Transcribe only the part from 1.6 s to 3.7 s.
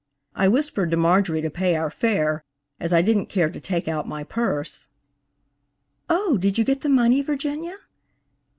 our fare, as I didn't care to